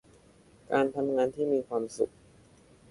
[0.71, 2.11] การทำงานที่มีความสุข